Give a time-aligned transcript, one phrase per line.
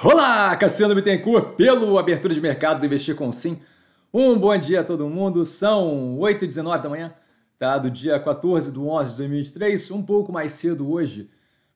[0.00, 3.60] Olá, Cassiano Bittencourt, pelo Abertura de Mercado do Investir com Sim.
[4.14, 7.12] Um bom dia a todo mundo, são 8h19 da manhã,
[7.58, 7.78] tá?
[7.78, 11.28] do dia 14 de 11 de 2023, um pouco mais cedo hoje,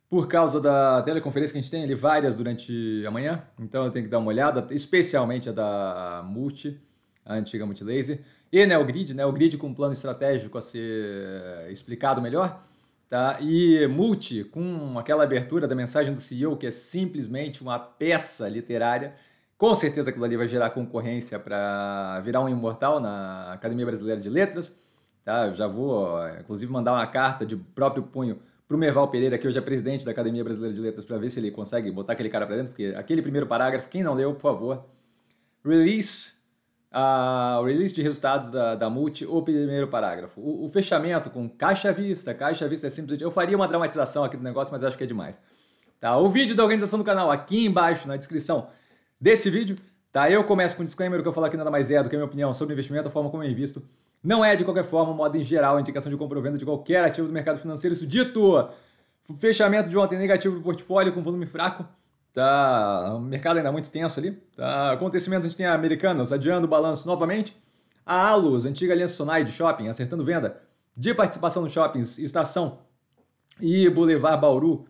[0.09, 3.91] por causa da teleconferência que a gente tem ali, várias durante a manhã, então eu
[3.91, 6.81] tenho que dar uma olhada, especialmente a da Multi,
[7.27, 8.21] a antiga Multilaser,
[8.53, 12.63] e Neogrid, Neogrid com um plano estratégico a ser explicado melhor,
[13.13, 13.37] Tá?
[13.43, 19.15] E Multi, com aquela abertura da mensagem do CEO, que é simplesmente uma peça literária,
[19.59, 24.31] com certeza aquilo ali vai gerar concorrência para virar um imortal na Academia Brasileira de
[24.31, 24.73] Letras.
[25.23, 25.49] Tá?
[25.49, 29.47] Eu já vou, inclusive, mandar uma carta de próprio punho para o Merval Pereira, que
[29.47, 32.31] hoje é presidente da Academia Brasileira de Letras, para ver se ele consegue botar aquele
[32.31, 34.87] cara para dentro, porque aquele primeiro parágrafo, quem não leu, por favor,
[35.63, 36.33] release
[36.93, 40.41] a, o release de resultados da, da Multi, o primeiro parágrafo.
[40.41, 43.25] O, o, fechamento com caixa vista, caixa vista é simplesmente.
[43.25, 45.41] Eu faria uma dramatização aqui do negócio, mas acho que é demais.
[45.99, 46.19] Tá?
[46.19, 48.69] O vídeo da organização do canal aqui embaixo na descrição
[49.19, 49.79] desse vídeo.
[50.13, 50.31] Tá?
[50.31, 52.15] Eu começo com um disclaimer, o que eu falo aqui nada mais é do que
[52.15, 53.83] a minha opinião sobre investimento, a forma como eu invisto.
[54.23, 57.03] Não é, de qualquer forma, modo em geral, indicação de compra ou venda de qualquer
[57.05, 57.95] ativo do mercado financeiro.
[57.95, 58.69] Isso dito,
[59.37, 61.89] fechamento de ontem negativo do portfólio com volume fraco
[62.33, 64.33] Tá, o mercado ainda muito tenso ali.
[64.57, 67.57] Tá, acontecimentos, a gente tem a Americanas adiando o balanço novamente.
[68.05, 70.61] A Alus, antiga aliança Sonai de shopping, acertando venda
[70.97, 72.79] de participação nos shoppings Estação
[73.61, 74.87] e Boulevard Bauru,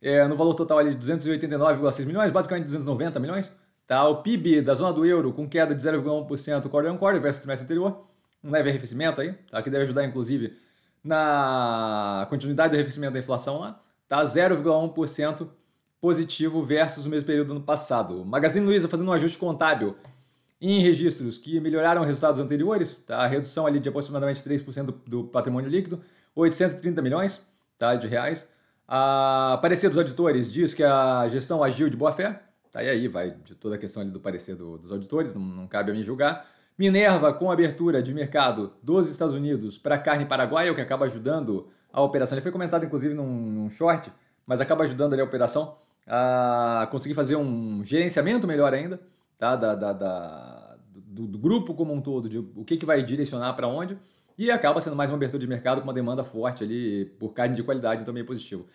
[0.00, 3.52] é, no valor total ali de 289,6 milhões, basicamente 290 milhões.
[3.86, 7.42] Tá, o PIB da zona do euro com queda de 0,1% quarter on quarter versus
[7.42, 8.06] trimestre anterior,
[8.42, 10.56] um leve arrefecimento aí, tá, que deve ajudar inclusive
[11.02, 15.48] na continuidade do arrefecimento da inflação lá, tá, 0,1%
[16.04, 18.22] positivo versus o mesmo período do ano passado.
[18.26, 19.96] Magazine Luiza fazendo um ajuste contábil
[20.60, 23.24] em registros que melhoraram resultados anteriores, tá?
[23.24, 26.02] a redução ali de aproximadamente 3% do, do patrimônio líquido,
[26.36, 27.42] 830 milhões
[27.78, 28.46] tá, de reais.
[28.86, 32.82] A parecer dos auditores diz que a gestão agiu de boa fé, tá?
[32.82, 35.66] e aí vai de toda a questão ali do parecer do, dos auditores, não, não
[35.66, 36.46] cabe a mim julgar.
[36.76, 41.66] Minerva com abertura de mercado dos Estados Unidos para carne paraguaia, o que acaba ajudando
[41.90, 42.36] a operação.
[42.36, 44.12] Ele foi comentado inclusive num, num short,
[44.46, 49.00] mas acaba ajudando ali a operação a conseguir fazer um gerenciamento melhor ainda
[49.38, 49.56] tá?
[49.56, 53.52] da, da, da do, do, grupo como um todo, de o que, que vai direcionar
[53.54, 53.96] para onde,
[54.36, 57.54] e acaba sendo mais uma abertura de mercado com uma demanda forte ali por carne
[57.54, 58.66] de qualidade também positivo.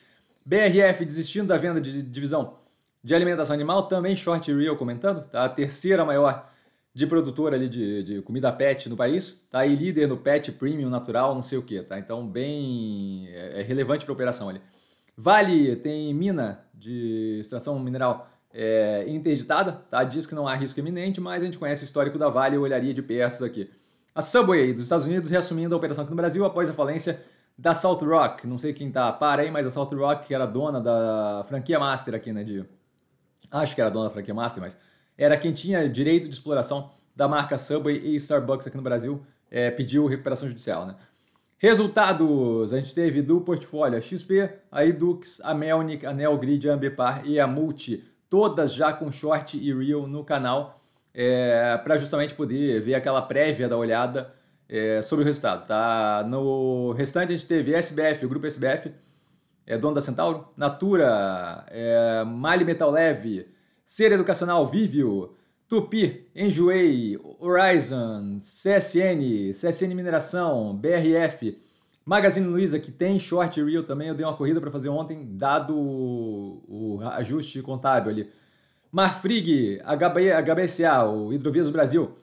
[0.45, 2.59] BRF desistindo da venda de divisão
[3.03, 5.45] de alimentação animal, também short real comentando, tá?
[5.45, 6.49] a terceira maior
[6.93, 9.65] de produtora ali de, de, comida pet no país, tá?
[9.65, 11.97] E líder no pet premium natural, não sei o que, tá?
[11.97, 14.59] Então bem é, é relevante para a operação ali.
[15.15, 20.03] Vale tem mina de extração mineral é, interditada, tá?
[20.03, 22.57] Diz que não há risco iminente, mas a gente conhece o histórico da Vale e
[22.57, 23.69] olharia de perto isso aqui.
[24.15, 27.21] A Subway dos Estados Unidos reassumindo a operação aqui no Brasil após a falência
[27.57, 28.47] da Salt Rock.
[28.47, 31.77] Não sei quem tá para aí, mas a Salt Rock, que era dona da franquia
[31.77, 32.43] Master aqui, né?
[32.43, 32.65] De...
[33.51, 34.77] Acho que era dona da franquia Master, mas
[35.17, 39.69] era quem tinha direito de exploração da marca Subway e Starbucks aqui no Brasil, é,
[39.69, 40.95] pediu recuperação judicial, né?
[41.61, 47.21] Resultados, a gente teve do portfólio XP, a Edux, a Melnick, a Neogrid, a Ambipar
[47.25, 50.79] e a Multi, todas já com short e real no canal,
[51.13, 54.33] é, para justamente poder ver aquela prévia da olhada
[54.69, 55.67] é, sobre o resultado.
[55.67, 56.25] Tá?
[56.29, 58.93] No restante a gente teve SBF, o grupo SBF,
[59.67, 63.49] é dono da Centauro, Natura, é, Mali Metal Leve,
[63.83, 65.35] Ser Educacional Vivio,
[65.69, 71.61] Tupi, Enjoei, Horizon, CSN, CSN Mineração, BRF,
[72.03, 75.77] Magazine Luiza, que tem short reel também, eu dei uma corrida para fazer ontem, dado
[75.77, 78.31] o, ajuste contábil ali.
[78.91, 82.17] Marfrig, HB, HBSA, o Hidrovias do Brasil,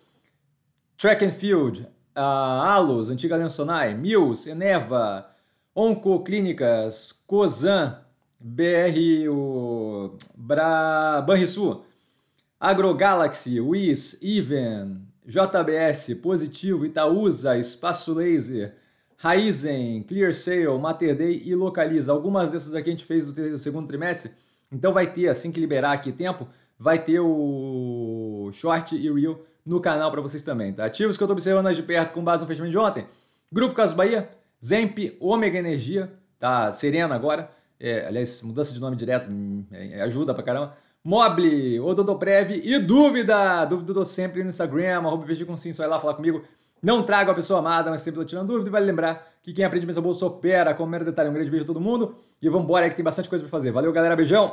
[0.99, 1.87] Track and Field,
[2.17, 5.31] a Alus, antiga Lensonai, Mills, Eneva,
[5.73, 8.01] Onco Clínicas, Cozan,
[8.41, 11.87] BR, o Bra, Banrisul,
[12.59, 18.75] AgroGalaxy, WIS, Even, JBS, Positivo, Itaúsa, Espaço Laser,
[19.17, 22.13] Raizen, ClearSale, MaterDay e Localiza.
[22.13, 24.31] Algumas dessas aqui a gente fez no segundo trimestre,
[24.71, 26.47] então vai ter, assim que liberar aqui tempo,
[26.79, 30.73] vai ter o Short e Real no canal para vocês também.
[30.73, 30.85] Tá?
[30.85, 33.07] Ativos que eu estou observando de perto com base no fechamento de ontem.
[33.53, 34.31] Grupo Caso Bahia,
[34.65, 36.73] Zemp, Ômega Energia, tá?
[36.73, 37.51] Serena agora.
[37.79, 40.77] É, aliás, mudança de nome direto hum, é, ajuda pra caramba.
[41.07, 43.65] Mobile, Odontoprev e dúvida!
[43.65, 46.43] Dúvida eu dou sempre no Instagram, arroba com sim, só ir lá falar comigo.
[46.83, 48.69] Não trago a pessoa amada, mas sempre tô tirando dúvida.
[48.69, 51.31] E vale lembrar que quem aprende mesa bolsa opera com o mero detalhe.
[51.31, 53.49] Um grande beijo a todo mundo e vamos embora aí que tem bastante coisa pra
[53.49, 53.71] fazer.
[53.71, 54.17] Valeu, galera.
[54.17, 54.45] Beijão!